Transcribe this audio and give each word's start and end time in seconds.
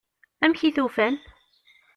Amek 0.43 0.61
i 0.67 0.69
t-ufan? 0.75 1.15